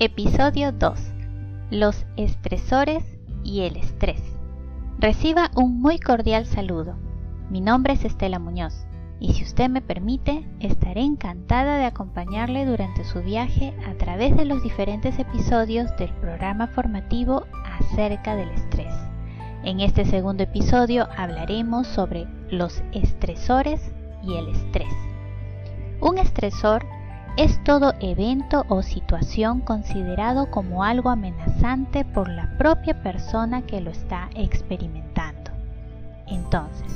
[0.00, 1.00] Episodio 2.
[1.72, 3.04] Los estresores
[3.42, 4.22] y el estrés.
[5.00, 6.96] Reciba un muy cordial saludo.
[7.50, 8.86] Mi nombre es Estela Muñoz
[9.20, 14.44] y si usted me permite, estaré encantada de acompañarle durante su viaje a través de
[14.44, 18.67] los diferentes episodios del programa formativo acerca del estrés.
[19.64, 23.92] En este segundo episodio hablaremos sobre los estresores
[24.22, 24.92] y el estrés.
[26.00, 26.86] Un estresor
[27.36, 33.90] es todo evento o situación considerado como algo amenazante por la propia persona que lo
[33.90, 35.50] está experimentando.
[36.26, 36.86] Entonces,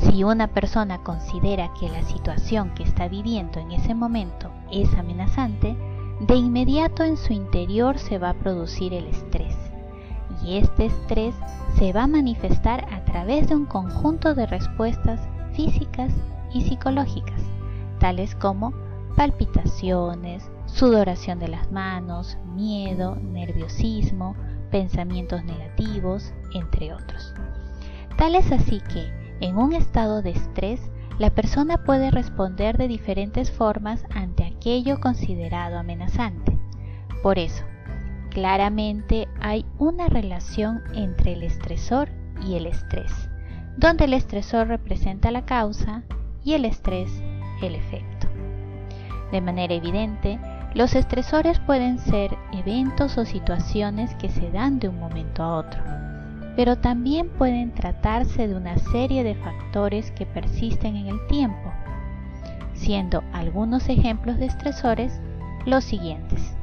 [0.00, 5.76] si una persona considera que la situación que está viviendo en ese momento es amenazante,
[6.20, 9.65] de inmediato en su interior se va a producir el estrés.
[10.42, 11.34] Y este estrés
[11.76, 15.20] se va a manifestar a través de un conjunto de respuestas
[15.52, 16.12] físicas
[16.52, 17.40] y psicológicas,
[17.98, 18.72] tales como
[19.16, 24.36] palpitaciones, sudoración de las manos, miedo, nerviosismo,
[24.70, 27.34] pensamientos negativos, entre otros.
[28.16, 30.80] Tal es así que, en un estado de estrés,
[31.18, 36.58] la persona puede responder de diferentes formas ante aquello considerado amenazante.
[37.22, 37.64] Por eso,
[38.36, 42.10] claramente hay una relación entre el estresor
[42.46, 43.30] y el estrés,
[43.78, 46.02] donde el estresor representa la causa
[46.44, 47.10] y el estrés
[47.62, 48.28] el efecto.
[49.32, 50.38] De manera evidente,
[50.74, 55.80] los estresores pueden ser eventos o situaciones que se dan de un momento a otro,
[56.56, 61.72] pero también pueden tratarse de una serie de factores que persisten en el tiempo,
[62.74, 65.22] siendo algunos ejemplos de estresores
[65.64, 66.55] los siguientes.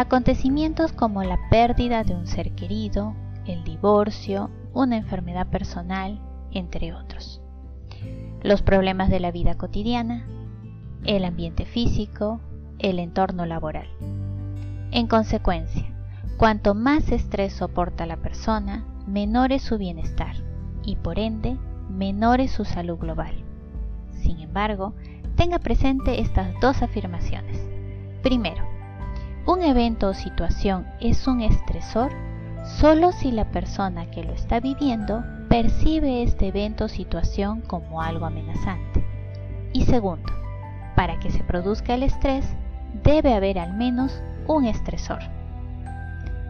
[0.00, 6.18] Acontecimientos como la pérdida de un ser querido, el divorcio, una enfermedad personal,
[6.52, 7.42] entre otros
[8.42, 10.26] los problemas de la vida cotidiana,
[11.04, 12.40] el ambiente físico,
[12.78, 13.88] el entorno laboral.
[14.92, 15.84] En consecuencia,
[16.38, 20.36] cuanto más estrés soporta la persona, menor es su bienestar
[20.82, 21.58] y por ende
[21.90, 23.44] menor es su salud global.
[24.14, 24.94] Sin embargo,
[25.36, 27.60] tenga presente estas dos afirmaciones.
[28.22, 28.79] Primero,
[29.50, 32.12] un evento o situación es un estresor
[32.78, 38.26] solo si la persona que lo está viviendo percibe este evento o situación como algo
[38.26, 39.04] amenazante.
[39.72, 40.32] Y segundo,
[40.94, 42.46] para que se produzca el estrés,
[43.02, 45.18] debe haber al menos un estresor.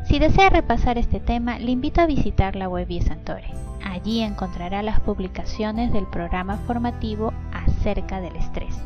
[0.05, 3.51] Si desea repasar este tema, le invito a visitar la web Santore.
[3.83, 8.79] Allí encontrará las publicaciones del programa formativo acerca del estrés,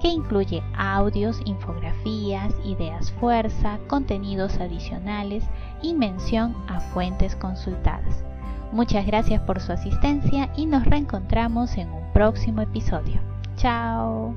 [0.00, 5.44] que incluye audios, infografías, ideas fuerza, contenidos adicionales
[5.82, 8.24] y mención a fuentes consultadas.
[8.72, 13.20] Muchas gracias por su asistencia y nos reencontramos en un próximo episodio.
[13.56, 14.34] Chao.